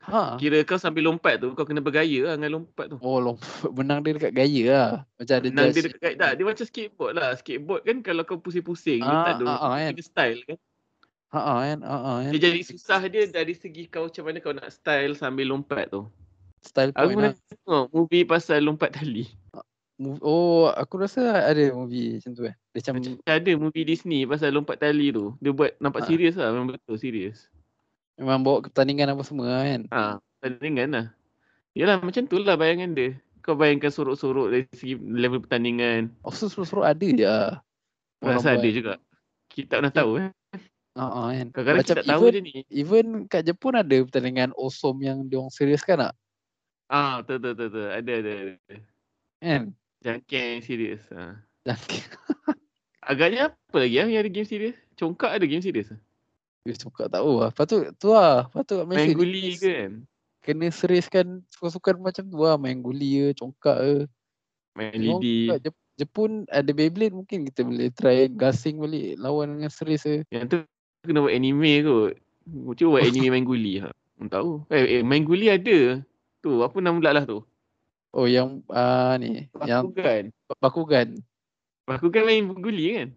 [0.04, 0.36] Ha.
[0.36, 3.00] Kira kau sambil lompat tu kau kena bergaya lah dengan lompat tu.
[3.00, 4.89] Oh lompat menang dia dekat gaya lah.
[5.16, 7.30] Macam ada Menang dia dekat tak, dia macam skateboard lah.
[7.39, 9.92] Skateboard kan kalau kau pusing-pusing dia Ah, tak ada ah, ah, kan.
[9.96, 10.58] kena style kan.
[11.34, 11.80] Ha ah kan.
[11.88, 12.32] Ha ah kan.
[12.36, 16.04] Dia jadi susah dia dari segi kau macam mana kau nak style sambil lompat tu.
[16.60, 17.48] Style Aku point pernah lah.
[17.63, 19.26] tengok movie pasal lompat tali.
[20.20, 22.56] Oh aku rasa ada movie macam tu eh.
[22.76, 25.32] Dia macam Macam ada movie Disney pasal lompat tali tu.
[25.39, 26.08] Dia buat nampak Ah.
[26.12, 26.52] serius lah.
[26.52, 27.48] Memang betul serius.
[28.17, 29.82] Memang bawa ke pertandingan apa semua kan.
[29.89, 30.02] Ha,
[30.39, 31.08] pertandingan lah.
[31.73, 33.17] Yalah macam tu lah bayangan dia.
[33.43, 36.13] Kau bayangkan sorok-sorok dari segi level pertandingan.
[36.23, 37.60] Oh suruh-suruh ada je lah.
[38.23, 38.93] Rasa ada juga.
[39.52, 40.30] Kita tak pernah tahu eh.
[40.93, 41.47] Ha ah kan.
[41.49, 42.56] Kadang-kadang Macam kita tak tahu even, je ni.
[42.69, 46.13] even kat Jepun ada pertandingan awesome yang diorang seriuskan tak?
[46.88, 47.69] Ah, betul betul betul.
[47.73, 47.88] betul.
[47.89, 48.32] Ada ada.
[48.32, 48.76] ada.
[49.41, 49.63] Kan?
[50.06, 51.04] Jangkang serius.
[51.12, 51.41] Ha.
[51.65, 52.04] Jangan.
[53.12, 54.78] Agaknya apa lagi ah yang ada game serius?
[54.95, 55.91] Congkak ada game serius.
[56.63, 57.52] Dia suka tahu lah.
[57.52, 58.47] Lepas tu, tu lah.
[58.47, 59.91] Lepas tu kat Malaysia Main guli kena- ke kan?
[60.43, 62.56] Kena seriuskan sukan-sukan macam tu lah.
[62.56, 63.95] Main guli ke, congkak ke.
[64.80, 65.52] Main lidi.
[65.60, 70.26] Jep- Jepun ada Beyblade mungkin kita boleh try gasing balik lawan dengan serius ke.
[70.34, 70.58] Yang tu
[71.06, 72.13] kena buat anime kot.
[72.80, 73.93] Cuba buat anime main guli ha.
[74.26, 74.65] Tak tahu.
[74.73, 76.02] Eh, eh, main guli ada.
[76.41, 77.45] Tu apa nama pula lah tu?
[78.10, 79.45] Oh yang uh, ni.
[79.69, 80.23] Yang Bakugan.
[80.58, 81.08] Bakugan.
[81.86, 83.10] Bakugan main guli kan?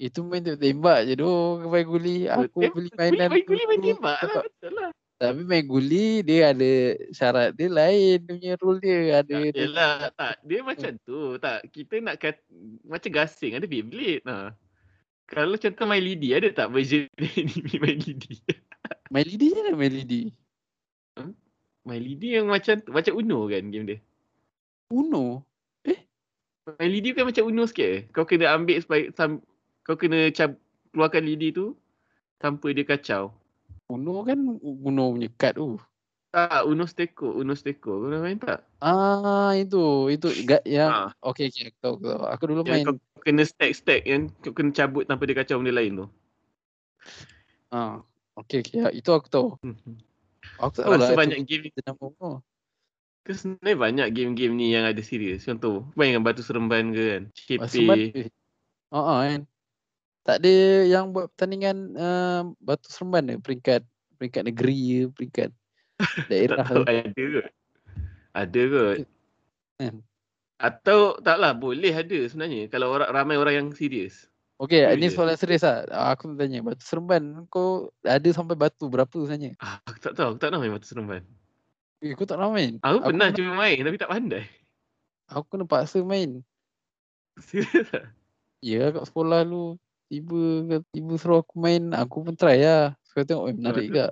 [0.00, 1.28] Itu main tu tembak je tu
[1.68, 2.24] main guli.
[2.24, 4.44] Aku Tem- beli mainan main guli main tembak lah.
[4.48, 4.90] Betul lah.
[5.20, 6.72] Tapi main guli dia ada
[7.12, 9.20] syarat dia lain dia punya rule dia.
[9.20, 10.34] Ada Tak, dia yelah, tak.
[10.40, 11.36] Dia macam tu.
[11.36, 11.68] Tak.
[11.68, 12.40] Kita nak kat,
[12.88, 14.24] macam gasing ada Beyblade.
[14.24, 14.56] Ha.
[15.28, 17.04] Kalau contoh main lidi, ada tak version
[17.36, 18.40] anime main lidi?
[19.12, 20.22] main lidi je lah main lidi.
[21.84, 23.98] main lidi yang macam macam Uno kan game dia.
[24.88, 25.44] Uno.
[26.80, 28.02] Main lidi kan macam Uno sikit eh.
[28.08, 29.44] Kau kena ambil supaya sam,
[29.86, 30.56] kau kena cab,
[30.92, 31.74] keluarkan lidi tu
[32.40, 33.34] tanpa dia kacau.
[33.90, 35.68] Uno kan Uno punya card tu.
[36.30, 38.06] Tak, Uno Steko, Uno Steko.
[38.06, 38.62] Kau main tak?
[38.78, 41.12] Ah itu itu ga- yang Ha.
[41.26, 42.22] okey okey aku tahu, aku tahu.
[42.30, 45.74] Aku dulu Yang main kau kena stack-stack yang kau kena cabut tanpa dia kacau benda
[45.74, 46.06] lain tu.
[47.74, 48.00] ah
[48.40, 49.48] okey okey ya, itu aku tahu.
[50.56, 52.30] Aku tak tahu Rasa lah banyak game nama Uno.
[53.20, 55.44] ke sebenarnya banyak game-game ni yang ada serius.
[55.44, 57.22] Contoh, main dengan Batu Seremban ke kan?
[58.90, 59.40] Ha ah kan.
[60.30, 60.54] Tak ada
[60.86, 63.82] yang buat pertandingan uh, batu seremban ke peringkat
[64.14, 65.50] peringkat negeri ke peringkat
[65.98, 66.90] Tak daerah tahu ke.
[66.94, 67.48] ada kot.
[68.30, 68.96] Ada kot.
[69.82, 69.94] Kan?
[70.62, 74.30] Atau taklah boleh ada sebenarnya kalau orang ramai orang yang serius.
[74.62, 75.82] Okey, ini soalan serius lah.
[75.90, 79.58] Ah, Aku nak tanya, batu seremban kau ada sampai batu berapa sebenarnya?
[79.58, 81.26] Ah, aku tak tahu, aku tak nak main Batu Seremban.
[82.06, 82.78] Eh, kau tak pernah main?
[82.86, 84.46] Aku, Aku pernah cuba main tapi tak pandai.
[85.26, 86.46] Aku kena paksa main.
[87.50, 88.14] Serius lah.
[88.62, 89.74] Ya kat sekolah lu
[90.10, 90.42] tiba
[90.90, 92.98] tiba suruh aku main, aku pun try lah.
[93.06, 94.06] Suka tengok eh, menarik juga.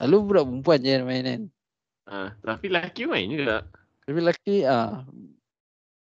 [0.00, 1.42] Lalu budak perempuan je yang main kan.
[2.08, 3.56] Ha, tapi lelaki main juga.
[4.08, 5.04] Tapi lelaki ah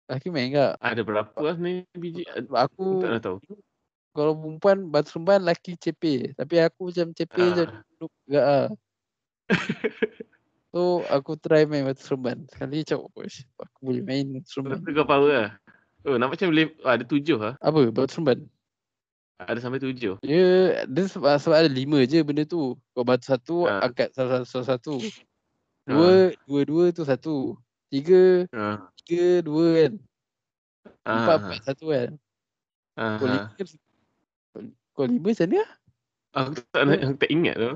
[0.10, 0.74] lelaki main enggak?
[0.82, 2.26] Ada berapa lah ni biji?
[2.28, 3.38] Aku Aku tak nak tahu.
[4.12, 6.34] kalau perempuan batu seremban lelaki cepe.
[6.34, 7.54] Tapi aku macam cepe Ah.
[7.54, 8.68] je duduk enggak ah.
[10.74, 12.44] so aku try main batu seremban.
[12.50, 15.50] Sekali cakap, "Uish, aku boleh main batu seremban." Lepas tu kau power lah.
[16.06, 17.54] Oh, nampak macam boleh, oh, ada tujuh lah.
[17.62, 18.40] Apa batu seremban?
[19.36, 20.16] Ada sampai tujuh.
[20.24, 20.48] Dia
[20.88, 22.80] dia sebab, sebab ada lima je benda tu.
[22.96, 23.84] Kau batu satu Ah.
[23.84, 24.94] angkat salah satu, salah satu.
[25.86, 27.60] Dua, dua dua tu satu.
[27.92, 28.88] Tiga, Ha.
[29.04, 29.94] tiga dua kan.
[31.06, 31.44] Empat Ha.
[31.52, 32.10] empat satu kan.
[32.96, 33.04] Ha.
[33.20, 33.34] Kau ha.
[33.36, 33.48] lima?
[34.96, 35.64] Kau lima macam mana?
[36.36, 37.72] Aku tak, nak, aku tak ingat tu.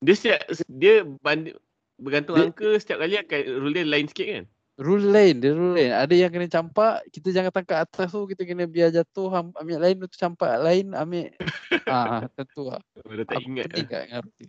[0.00, 1.56] Dia setiap, dia banding,
[1.96, 4.44] bergantung Dia- angka setiap kali akan rule dia lain sikit kan?
[4.80, 5.92] Rule lain, dia rule lain.
[5.92, 9.76] Ada yang kena campak, kita jangan tangkap atas tu, kita kena biar jatuh, am- ambil
[9.76, 11.28] lain, tu campak lain, ambil.
[11.92, 12.80] ah, tentu lah.
[13.04, 13.84] Dah tak Aku ingat lah.
[13.84, 14.48] kat dengan rule.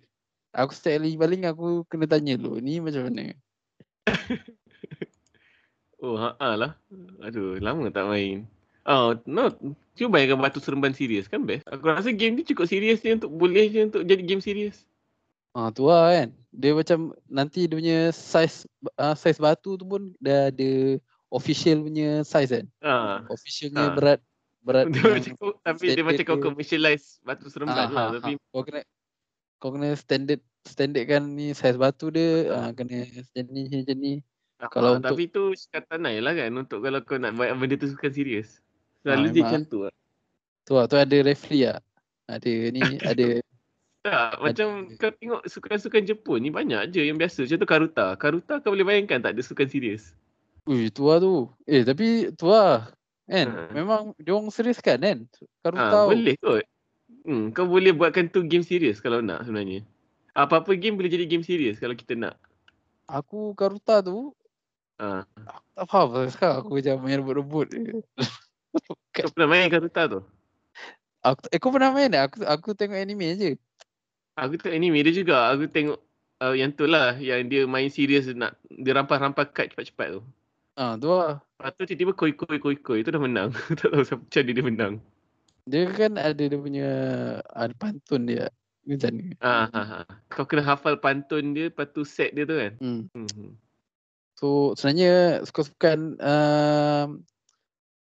[0.52, 3.36] Aku setiap kali baling aku kena tanya dulu, ni macam mana?
[6.02, 6.74] Oh, ha lah.
[7.22, 8.50] Aduh, lama tak main.
[8.89, 9.54] Oh, no.
[9.94, 11.62] Cuba bayangkan batu seremban serius kan best.
[11.70, 14.82] Aku rasa game ni cukup serius je untuk boleh je untuk jadi game serius.
[15.54, 16.30] Ah tu lah kan.
[16.51, 22.21] Dia macam nanti dia punya size uh, size batu tu pun dah ada official punya
[22.21, 22.65] size kan.
[22.79, 23.23] Ha.
[23.25, 23.95] Officialnya Ah.
[23.95, 24.19] berat
[24.61, 25.33] berat Dia macam,
[25.63, 26.43] tapi dia macam kau dia.
[26.43, 28.05] commercialize batu seremban Ah, lah.
[28.05, 28.81] ah, Tapi kau kena
[29.57, 34.13] kau kena standard standard kan ni size batu dia ah, kena macam ni macam ni.
[34.67, 38.11] kalau untuk- Tapi tu syaitanai lah kan untuk kalau kau nak buat benda tu bukan
[38.11, 38.59] serius.
[39.01, 39.93] Selalu dia macam tu lah.
[40.61, 41.79] Tu lah tu ada referee lah.
[42.27, 43.25] Ada ni ada
[44.01, 47.45] Tak, macam kau tengok sukan-sukan Jepun ni banyak je yang biasa.
[47.45, 48.17] Contoh Karuta.
[48.17, 50.17] Karuta kau boleh bayangkan tak ada sukan serius.
[50.65, 51.45] Ui tu lah tu.
[51.69, 52.89] Eh tapi tu lah
[53.29, 53.47] kan.
[53.53, 53.69] Ha.
[53.77, 55.29] Memang dia orang serius kan kan.
[55.69, 56.17] Ha, tahu.
[56.17, 56.65] boleh kot.
[57.21, 59.85] Hmm, kau boleh buatkan tu game serius kalau nak sebenarnya.
[60.33, 62.41] Apa-apa game boleh jadi game serius kalau kita nak.
[63.05, 64.33] Aku Karuta tu
[65.01, 65.25] Ha.
[65.25, 67.93] aku tak faham sampai sekarang aku macam main rebut-rebut je.
[69.17, 70.21] Kau pernah main Karuta tu?
[71.25, 72.21] Aku eh kau pernah main tak?
[72.29, 73.51] Aku aku tengok anime je.
[74.41, 75.54] Aku tengok anime dia juga.
[75.54, 76.01] Aku tengok
[76.41, 77.13] uh, yang tu lah.
[77.21, 80.21] Yang dia main serius nak dia rampas-rampas kad cepat-cepat tu.
[80.73, 81.38] Ah tu lah.
[81.62, 83.54] Lepas tu tiba-tiba koi koi koi koi tu dah menang.
[83.77, 84.93] tak tahu siapa macam dia, dia menang.
[85.69, 86.89] Dia kan ada dia punya
[87.54, 88.49] ada pantun dia.
[88.82, 89.38] Macam ni.
[89.45, 89.99] Ah, ha, ha.
[90.34, 92.73] Kau kena hafal pantun dia lepas tu set dia tu kan.
[92.82, 93.06] Hmm.
[93.13, 93.54] Hmm.
[94.41, 97.08] So sebenarnya sukan-sukan um,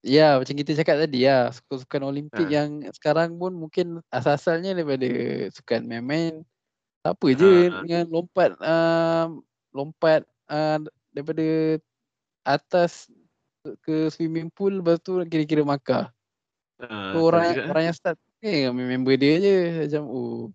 [0.05, 2.53] ya macam kita cakap tadi ya sukan-sukan Olimpik Ha.
[2.61, 5.09] yang sekarang pun mungkin asal-asalnya daripada
[5.49, 6.45] sukan main-main
[7.01, 7.81] tak apa je Ha.
[7.81, 9.41] dengan lompat um,
[9.73, 10.77] lompat uh,
[11.09, 11.81] daripada
[12.45, 13.09] atas
[13.81, 16.13] ke swimming pool lepas tu kira-kira makar.
[16.77, 17.65] Ah, So orang juga.
[17.73, 19.55] orang yang start eh member dia je
[19.89, 20.53] macam oh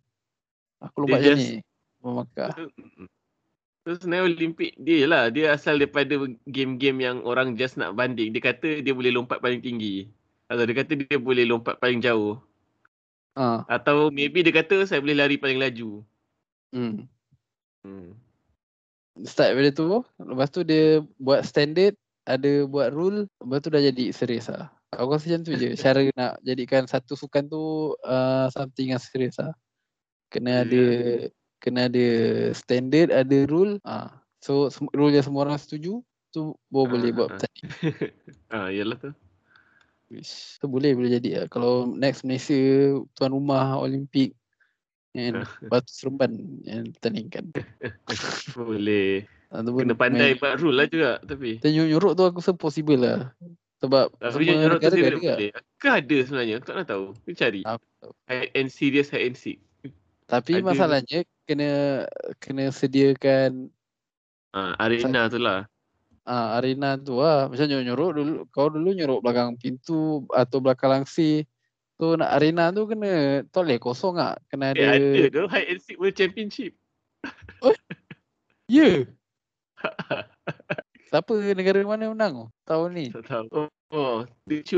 [0.78, 1.58] aku Dia lompat macam just- ni.
[2.00, 2.50] Memakar.
[3.80, 5.32] Tu sebenarnya Olimpik dia lah.
[5.32, 6.12] Dia asal daripada
[6.44, 8.30] game-game yang orang just nak banding.
[8.30, 10.08] Dia kata dia boleh lompat paling tinggi.
[10.46, 12.36] Atau dia kata dia boleh lompat paling jauh.
[13.32, 16.04] Ah, Atau maybe dia kata saya boleh lari paling laju.
[16.72, 17.06] hmm.
[17.80, 18.12] Hmm.
[19.24, 19.88] start daripada tu
[20.20, 21.96] lepas tu dia buat standard
[22.28, 26.04] ada buat rule lepas tu dah jadi serius lah aku rasa macam tu je cara
[26.12, 29.56] nak jadikan satu sukan tu uh, something yang serius lah
[30.28, 30.68] kena Ya.
[30.68, 30.82] ada
[31.60, 32.06] kena ada
[32.52, 37.10] standard ada rule ah so sem- rule yang semua orang setuju tu baru Ah, boleh
[37.12, 37.30] buat ah.
[37.36, 37.70] pertandingan
[38.56, 39.10] ah, yalah tu.
[40.08, 40.58] Wish.
[40.60, 42.58] boleh boleh jadi lah kalau next Malaysia
[43.14, 44.34] tuan rumah Olimpik
[45.12, 47.50] and batu seremban yang pertandingkan
[48.56, 49.26] Boleh.
[49.50, 51.58] Ataupun Kena pandai main- buat rule lah juga tapi.
[51.58, 53.34] Kita nyuruk tu aku rasa possible lah.
[53.78, 55.32] Sebab Tapi semua tu negara dia ada tak juga.
[55.34, 55.50] boleh.
[55.74, 56.54] Ke ada sebenarnya?
[56.54, 57.04] Aku tak nak tahu.
[57.20, 57.60] Kita cari.
[57.64, 58.12] Aku tahu.
[58.26, 59.58] Hide and serious hide and seek.
[60.24, 60.62] Tapi Ada.
[60.64, 61.18] masalahnya
[61.50, 62.06] kena
[62.38, 63.66] kena sediakan
[64.50, 65.66] Ah, arena tu lah.
[66.26, 67.46] ah, arena tu lah.
[67.46, 68.34] Macam nyuruk dulu.
[68.50, 71.46] Kau dulu nyuruk belakang pintu atau belakang langsi.
[71.94, 74.42] Tu nak arena tu kena toleh kosong tak?
[74.50, 74.86] Kena Eh, ada.
[74.98, 76.72] ada tu hide and seek world championship.
[78.70, 79.02] Ya.
[81.10, 83.06] Siapa negara mana menang tu tahun ni?
[83.10, 83.46] Tak tahu.
[83.50, 84.18] Oh, oh.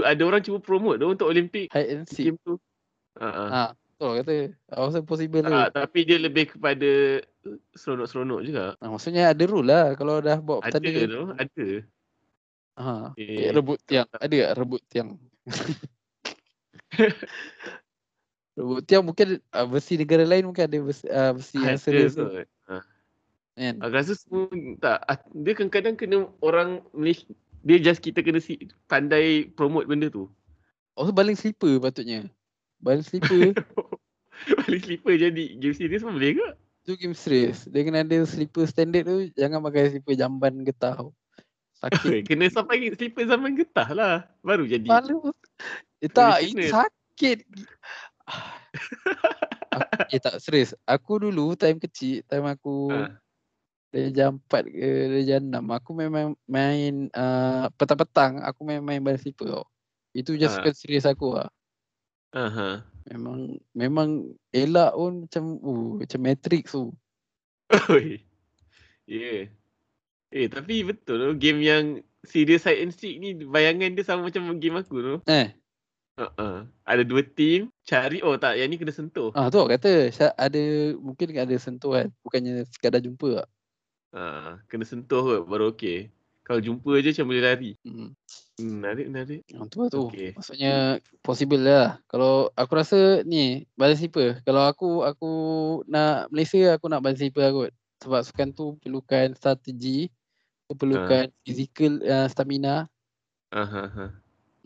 [0.05, 2.33] Ada orang cuba promote tu untuk Olimpik Hide and seek.
[2.33, 2.57] game tu.
[3.21, 3.49] Ha ah.
[3.53, 3.63] Ha,
[4.03, 4.35] betul kata.
[4.75, 5.55] Aku rasa possible tu.
[5.55, 7.23] Ah, tapi dia lebih kepada
[7.79, 8.75] seronok-seronok juga.
[8.83, 11.07] Ha, maksudnya ada rule lah kalau dah buat Ada pertandingan.
[11.07, 11.67] tu, ada.
[12.83, 13.15] Ha.
[13.15, 14.11] Eh, Eh, rebut tiang.
[14.19, 15.15] Ada tak rebut tiang?
[18.59, 22.19] rebut tiang mungkin uh, versi negara lain mungkin ada versi, uh, versi yang ada serius
[22.19, 22.27] tu.
[22.27, 22.83] Ha.
[23.55, 23.75] Kan?
[23.85, 24.51] Aku rasa semua
[24.83, 24.99] tak.
[25.07, 27.31] ah, Dia kadang-kadang kena orang Malaysia.
[27.63, 28.59] Dia just kita kena si,
[28.91, 30.27] pandai promote benda tu.
[30.99, 32.27] Oh, tu baling slipper patutnya.
[32.83, 33.55] Baling slipper
[34.67, 36.49] Balik slipper jadi game serius pun boleh ke?
[36.83, 37.71] tu game serius.
[37.71, 39.31] Dia kena ada slipper standard tu.
[39.39, 40.99] Jangan pakai slipper jamban getah.
[41.79, 44.15] Sakit kena sampai slipper zaman getah lah.
[44.43, 44.83] Baru jadi.
[44.83, 45.31] kepala.
[46.03, 46.83] Eh tak, Original.
[46.83, 47.39] sakit.
[49.71, 50.75] Aku- eh tak, serius.
[50.83, 53.15] Aku dulu time kecil, time aku Ha.
[53.95, 58.99] dari jam 4 ke dari jam 6, aku memang main uh, petang-petang, aku main main
[58.99, 59.67] baling slipper tau.
[60.11, 60.75] Itu just Ha.
[60.75, 61.47] serius aku lah.
[62.33, 62.85] Aha.
[63.13, 64.09] Memang memang
[64.55, 66.93] elak pun macam uh, macam Matrix tu.
[69.03, 69.51] Ya.
[70.33, 71.85] Eh tapi betul tu game yang
[72.23, 75.15] serious hide and seek ni bayangan dia sama macam game aku tu.
[75.27, 75.53] Eh,
[76.13, 76.69] Uh-uh.
[76.85, 79.33] Ada dua team cari oh tak yang ni kena sentuh.
[79.33, 80.63] ah tu aku kata ada
[81.01, 83.49] mungkin ada sentuhan bukannya sekadar jumpa lah.
[84.13, 86.13] Ha, kena sentuh kot baru okey.
[86.43, 87.71] Kalau jumpa je macam boleh lari.
[87.87, 88.11] Hmm.
[88.59, 89.41] Hmm, menarik menarik.
[89.55, 90.11] Ah, tu lah tu.
[90.11, 90.35] Okey.
[90.35, 92.03] Maksudnya possible lah.
[92.11, 94.43] Kalau aku rasa ni baling slipper.
[94.43, 95.33] Kalau aku aku
[95.87, 97.71] nak Malaysia aku nak baling slipper lah kot.
[98.03, 100.11] Sebab sukan tu perlukan strategi,
[100.67, 102.91] perlukan physical uh, stamina.
[103.55, 104.07] Aha ha.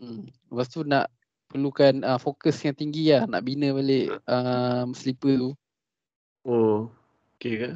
[0.01, 0.25] Hmm.
[0.49, 1.13] Lepas tu nak
[1.47, 5.51] perlukan uh, fokus yang tinggi lah nak bina balik um, slipper tu.
[6.41, 6.89] Oh.
[7.37, 7.69] Okey ke?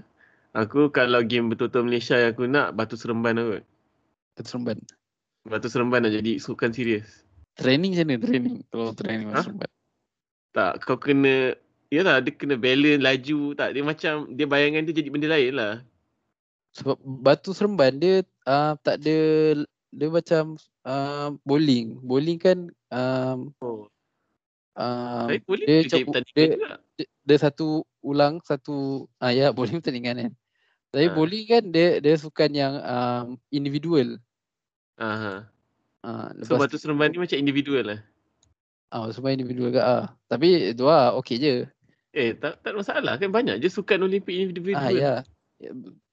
[0.57, 3.63] Aku kalau game betul-betul Malaysia yang aku nak Batu Seremban lah kot.
[4.35, 4.77] Keterumban.
[5.41, 7.25] Batu Seremban nak jadi sukan serius.
[7.57, 8.55] Training macam mana training?
[8.69, 9.41] Kalau training Ha?
[9.41, 9.69] keterumban.
[10.51, 11.55] Tak, kau kena
[11.91, 13.75] Yalah, dia kena balance laju tak.
[13.75, 15.83] Dia macam, dia bayangan dia jadi benda lain lah.
[16.71, 19.17] Sebab batu seremban dia uh, tak ada
[19.91, 20.55] dia macam
[20.87, 21.99] uh, bowling.
[21.99, 23.91] Bowling kan um, Oh.
[24.79, 26.55] um, boleh dia dia macam- dia-
[26.95, 30.33] dia, dia satu ulang satu ah ya bowling pertandingan kan.
[30.91, 31.15] Tapi Ha.
[31.15, 34.19] bowling kan dia dia sukan yang um, individual.
[34.99, 35.47] Aha.
[36.01, 37.99] Ah So, lepas batu seremban ni macam individual lah.
[38.91, 40.11] ah semua individual ke ah.
[40.27, 41.53] Tapi itu ah okey je.
[42.11, 43.31] Eh, tak tak masalah kan.
[43.31, 44.83] Banyak je sukan Olimpik individual.
[44.83, 45.13] Ah ya.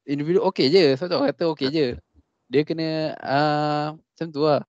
[0.06, 0.94] Individual okey je.
[0.94, 1.86] Sebab tu aku kata okey je.
[2.46, 4.62] Dia kena ah macam tu lah.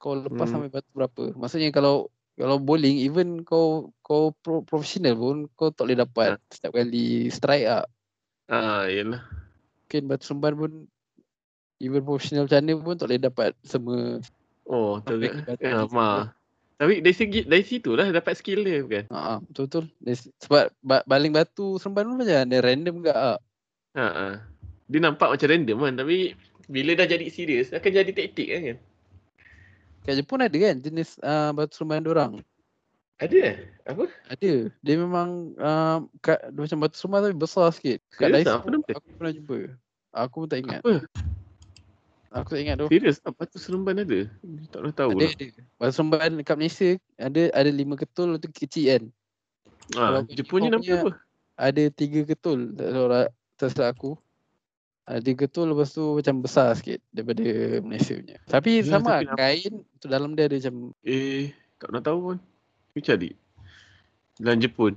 [0.00, 0.64] Kau lepas Hmm.
[0.64, 1.36] sampai batu berapa.
[1.36, 6.72] Maksudnya kalau kalau bowling even kau kau pro, profesional pun kau tak boleh dapat setiap
[6.72, 7.84] kali strike ah.
[8.46, 9.22] Ah, yelah.
[9.86, 10.72] Mungkin batu seremban pun
[11.82, 14.22] even profesional macam mana pun tak boleh dapat semua
[14.66, 15.22] Oh, batu
[15.62, 16.34] Ya, ni ma.
[16.76, 19.04] Tapi dari segi dari situ lah dapat skill dia bukan?
[19.08, 19.88] Ha, betul-betul.
[20.02, 23.38] Dari- Sebab ba- baling batu seremban pun macam ada random ke ah.
[23.96, 24.34] Ha ah.
[24.86, 26.16] Dia nampak macam random kan tapi
[26.66, 28.78] bila dah jadi serius akan jadi taktik kan kan?
[30.06, 32.32] Kat Jepun ada kan jenis uh, batu seremban orang.
[33.16, 33.56] Ada eh?
[33.88, 34.04] Apa?
[34.28, 34.52] Ada.
[34.84, 37.98] Dia memang uh, kat, dia macam batu seremban tapi besar sikit.
[38.20, 38.60] Kat Serius Daiso tak?
[38.60, 39.58] Apa aku pernah jumpa.
[40.16, 40.80] Aku pun tak ingat.
[40.84, 40.94] Apa?
[42.36, 42.86] Aku tak ingat tu.
[42.92, 43.16] Serius?
[43.24, 44.20] Apa tu seremban ada?
[44.68, 45.32] Tak pernah tahu Ada, lah.
[45.32, 45.46] ada.
[45.80, 49.02] Batu seremban kat Malaysia ada ada lima ketul tu kecil kan.
[49.96, 51.10] Ah, Jepun ni nama apa?
[51.56, 53.24] Ada tiga ketul tak salah
[53.56, 54.12] tak salah aku.
[55.08, 57.46] Ada tiga ketul lepas tu macam besar sikit daripada
[57.80, 58.36] Malaysia punya.
[58.44, 62.18] Tapi Ya, sama tapi lah, kain tu dalam dia ada macam Eh, tak pernah tahu
[62.20, 62.36] pun.
[62.96, 63.36] Aku cari.
[64.40, 64.96] Dalam Jepun.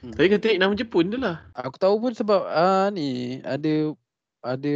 [0.00, 0.16] Hmm.
[0.16, 1.44] Tapi kata nama Jepun je lah.
[1.52, 3.92] Aku tahu pun sebab ah ni ada
[4.40, 4.74] ada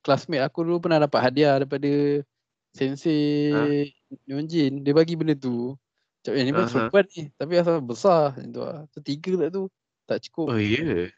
[0.00, 2.24] classmate aku dulu pernah dapat hadiah daripada
[2.72, 3.92] sensei
[4.24, 4.80] Nyonjin.
[4.80, 5.76] Dia bagi benda tu.
[6.24, 7.22] Macam eh, ni pun seremban ni.
[7.36, 8.80] Tapi asal besar macam tu lah.
[8.96, 9.62] Tu tiga tak tu.
[10.08, 10.46] Tak cukup.
[10.48, 10.80] Oh ya.
[10.80, 11.08] Yeah.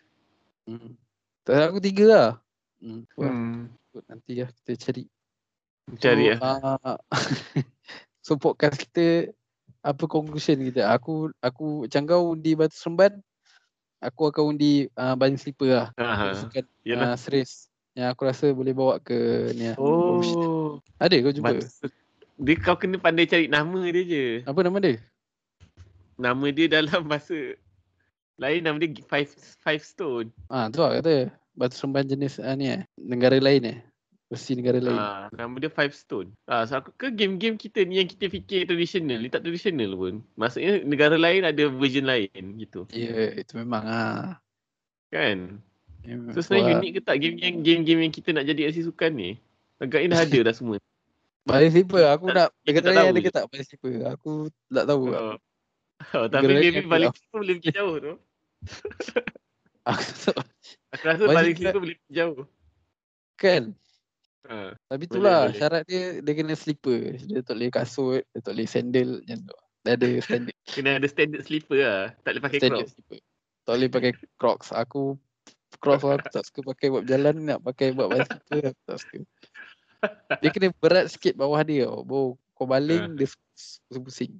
[0.66, 0.98] Hmm.
[1.46, 2.28] Tak aku tiga lah.
[2.82, 3.06] Hmm.
[3.06, 3.30] tu lah.
[3.30, 3.70] Hmm.
[4.10, 5.06] Nanti lah kita cari.
[6.02, 6.58] Cari so, lah.
[6.82, 6.98] ah,
[8.26, 9.30] so podcast kita
[9.84, 10.88] apa conclusion kita?
[10.96, 13.20] Aku aku macam kau undi batu seremban.
[14.00, 15.88] Aku akan undi uh, baling slipper lah.
[16.00, 16.32] Aha.
[16.32, 17.12] Itu sukan Yalah.
[17.12, 19.76] uh, serius yang aku rasa boleh bawa ke ni lah.
[19.76, 20.80] Oh.
[20.96, 21.52] Ada kau jumpa?
[21.60, 21.92] Batu-
[22.34, 24.24] Dia kau kena pandai cari nama dia je.
[24.48, 24.98] Apa nama dia?
[26.18, 27.36] Nama dia dalam bahasa
[28.40, 29.30] lain nama dia five
[29.62, 30.32] five stone.
[30.50, 32.82] Ah tu lah kata batu seremban jenis uh, ni eh.
[32.98, 33.78] Negara lain eh.
[34.34, 34.98] Versi negara lain.
[34.98, 36.34] Ah, nama dia five stone.
[36.50, 40.26] Ah, so aku ke game-game kita ni yang kita fikir tradisional, dia tak tradisional pun.
[40.34, 42.90] Maksudnya negara lain ada version lain gitu.
[42.90, 44.42] Ya, yeah, itu memang ah.
[45.14, 45.62] Kan?
[46.02, 49.14] Yeah, So sebenarnya unik ke tak game yang game-game yang kita nak jadi aksi sukan
[49.14, 49.30] ni?
[49.78, 50.76] Agaknya dah ada dah semua.
[51.46, 53.94] Baling slipper aku Tak- nak dekat tak ada ke tak baling slipper.
[54.18, 54.30] Aku
[54.68, 55.02] tak tahu.
[55.14, 55.36] Oh.
[56.12, 57.16] Oh, tapi maybe ada balik lah.
[57.16, 58.12] situ boleh pergi jauh tu.
[60.94, 61.70] Aku rasa Balik juga.
[61.70, 62.44] situ boleh pergi jauh.
[63.34, 63.62] kan.
[64.44, 64.76] Ha.
[64.76, 65.56] Tapi itulah boleh.
[65.56, 67.16] syarat dia dia kena slipper.
[67.18, 69.56] Dia tak boleh kasut, dia tak boleh sandal macam tu.
[69.80, 72.02] Dia ada standard Kena ada standard slipper lah.
[72.20, 72.92] Tak boleh pakai standard crocs.
[72.92, 73.18] slipper.
[73.64, 74.68] Tak boleh pakai Crocs.
[74.70, 75.02] Aku
[75.80, 76.20] cross lah.
[76.20, 77.34] Aku tak suka pakai buat berjalan.
[77.40, 78.60] Nak pakai buat bicycle.
[78.68, 79.18] Aku tak suka.
[80.38, 81.88] Dia kena berat sikit bawah dia.
[81.88, 82.04] tau.
[82.04, 82.18] Bo,
[82.52, 83.16] kau baling, Ah.
[83.16, 84.36] dia pusing-pusing.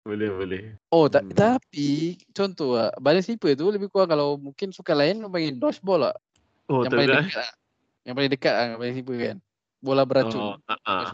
[0.00, 0.62] Boleh, boleh.
[0.88, 1.34] Oh, tak, Hmm.
[1.36, 2.88] tapi contoh lah.
[2.96, 6.14] Baling slipper tu lebih kurang kalau mungkin sukan lain, panggil dodgeball lah.
[6.72, 7.52] Oh, yang tak paling lah.
[8.06, 9.36] Yang paling dekat lah dengan baling slipper kan.
[9.82, 10.40] Bola beracun.
[10.40, 11.06] Oh, ha ah.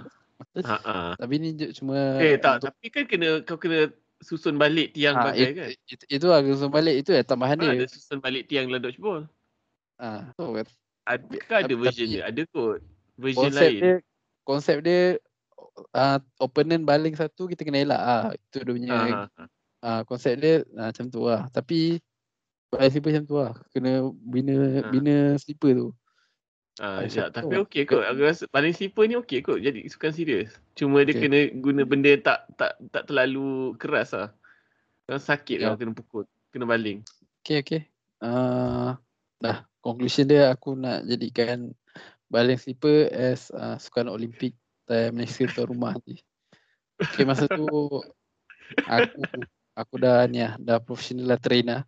[0.60, 1.10] Ha ah.
[1.16, 2.60] Tapi ni cuma Eh, tak.
[2.60, 3.88] untuk- Tapi kan kena kau kena
[4.20, 5.68] susun balik tiang Ah, bagai it- kan?
[5.88, 7.88] Itu, itu lah langsung balik itu ya tambahan ada dia.
[7.88, 9.24] susun balik tiang dalam dodgeball.
[9.96, 10.66] Ah, so, kan.
[11.02, 12.22] Adakah ada Tapi- version dia?
[12.28, 12.78] Ada kot.
[13.16, 13.80] Version konsep lain.
[13.80, 13.94] dia
[14.42, 15.00] konsep dia
[15.92, 18.24] uh, opponent baling satu kita kena elak ah.
[18.34, 19.44] Itu dia punya Ha, ah, ha,
[19.80, 20.00] ha.
[20.04, 21.48] konsep dia ah, macam tu lah.
[21.48, 21.98] Tapi
[22.68, 23.52] baling slipper macam tu lah.
[23.70, 24.90] Kena bina Ah.
[24.90, 25.88] bina slipper tu.
[26.80, 27.68] Ah, ya, tapi lah.
[27.68, 28.00] okey kot.
[28.00, 29.60] Aku rasa paling slipper ni okey kot.
[29.60, 30.56] Jadi sukan serius.
[30.72, 31.28] Cuma dia Okey.
[31.28, 34.32] kena guna benda yang tak tak tak terlalu keras lah.
[35.04, 35.68] Kan sakit Ya.
[35.68, 36.24] lah kena pukul.
[36.48, 37.04] Kena baling.
[37.44, 37.82] Okay, okay.
[38.24, 38.96] Uh,
[39.42, 41.76] dah, conclusion dia aku nak jadikan
[42.32, 44.56] baling slipper as uh, sukan Olimpik
[44.88, 46.24] time Malaysia tuan rumah nanti.
[46.96, 47.68] Okay, masa tu
[48.88, 49.20] aku
[49.76, 51.84] aku dah ni lah, dah professional lah trainer.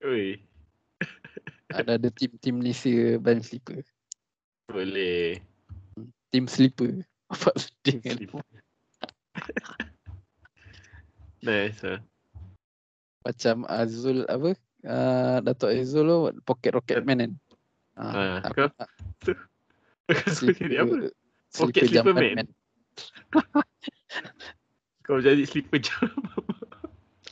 [0.00, 0.40] Oi.
[1.68, 3.84] Ada ada tim-tim Malaysia baling slipper.
[4.68, 5.40] Boleh.
[6.28, 7.00] Tim slipper.
[7.32, 8.16] Apa sedih kan?
[8.20, 8.44] Slipper.
[11.40, 12.00] nice lah.
[13.24, 14.56] Macam Azul apa?
[14.84, 17.32] Uh, Datuk Azul tu pocket rocket man kan.
[17.98, 18.72] Uh, Ah, aku kau-
[20.56, 21.12] jadi apa?
[21.52, 22.36] Pocket slipper slipper jamban man?
[22.36, 22.48] man.
[25.08, 26.08] Kau jadi slipper jam.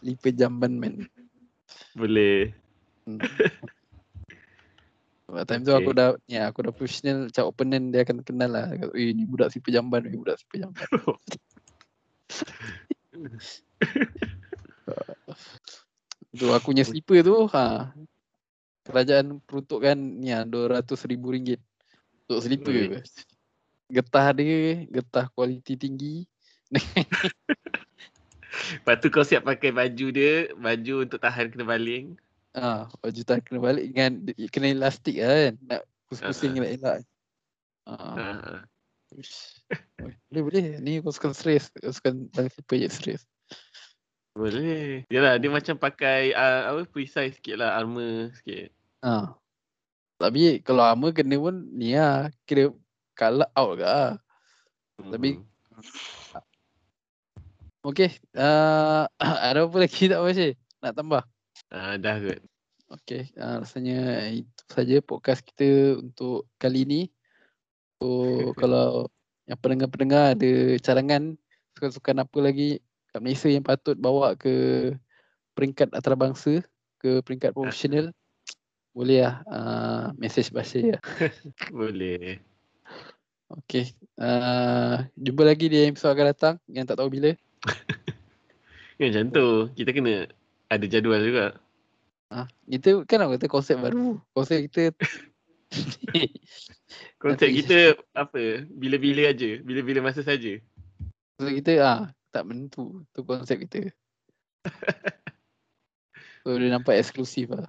[0.01, 0.95] Slipper jamban man.
[1.97, 2.53] Boleh.
[3.05, 3.21] Hmm.
[5.27, 5.99] Sebab time tu aku Okay.
[5.99, 8.71] dah ni aku dah professional macam opponent dia akan kenal lah.
[8.71, 10.87] Kata, Eh ni budak slipper jamban, ni budak slipper jamban.
[16.37, 17.97] Tu aku punya slipper tu ha
[18.87, 21.59] kerajaan peruntukkan ni ah 200 ribu ringgit
[22.27, 23.03] untuk slipper.
[23.03, 23.03] Oi.
[23.91, 26.23] Getah dia, getah kualiti tinggi.
[28.83, 30.51] Lepas tu kau siap pakai baju dia.
[30.55, 32.15] Baju untuk tahan kena baling.
[32.57, 34.13] Ah, baju tahan kena balik dengan
[34.49, 35.55] kena elastik lah kan.
[35.69, 36.57] Nak pusing-pusing Ah.
[36.57, 36.99] elak-elak.
[37.85, 38.15] Ah.
[38.17, 38.25] Ha.
[39.13, 39.61] Uish.
[40.33, 40.65] Boleh boleh.
[40.81, 41.69] Ni aku suka stres.
[41.77, 43.23] Aku suka balik slipper je stres.
[44.33, 45.05] Boleh.
[45.13, 48.73] Yalah dia macam pakai uh, apa precise sikit lah armor sikit.
[49.05, 49.37] Ha.
[50.17, 52.33] Tapi kalau armor kena pun ni lah.
[52.49, 52.73] Kira
[53.13, 54.13] colour out ke lah.
[55.13, 55.37] Tapi-
[55.77, 56.41] Hmm.
[57.85, 58.17] Okay.
[58.33, 59.05] Uh,
[59.47, 60.57] ada apa lagi tak Bashir?
[60.81, 61.21] Nak tambah?
[61.71, 62.41] Ah, dah kot.
[63.03, 63.35] Okay.
[63.35, 67.03] Uh, rasanya itu saja podcast kita untuk kali ni.
[67.99, 68.07] So
[68.61, 69.11] kalau
[69.47, 71.35] yang pendengar-pendengar ada cadangan
[71.75, 72.79] sukan-sukan apa lagi
[73.11, 74.91] kat Malaysia yang patut bawa ke
[75.55, 76.63] peringkat antarabangsa
[76.99, 78.11] ke peringkat profesional
[78.97, 81.03] boleh lah uh, message Bashir lah.
[81.77, 82.41] Boleh.
[83.61, 83.93] Okay.
[84.17, 87.37] Uh, jumpa lagi di episod akan datang yang tak tahu bila.
[88.97, 89.47] Kan macam tu.
[89.77, 90.33] Kita kena
[90.67, 91.47] ada jadual juga.
[92.35, 94.19] Ha, kita kan aku kata konsep baru.
[94.35, 94.91] Konsep kita
[97.23, 98.67] Konsep kita apa?
[98.71, 99.63] Bila-bila aja.
[99.63, 100.59] Bila-bila masa saja.
[101.39, 102.01] konsep kita ah
[102.35, 103.03] tak menentu.
[103.15, 103.91] Tu konsep kita.
[106.47, 107.67] So dia nampak eksklusif lah.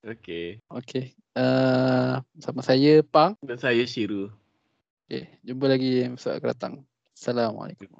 [0.00, 0.56] Okay.
[0.72, 1.12] Okay.
[1.36, 3.36] Uh, sama saya Pang.
[3.44, 4.32] Dan saya Shiru.
[5.04, 5.28] Okay.
[5.44, 6.74] Jumpa lagi episod akan datang.
[7.12, 7.92] Assalamualaikum.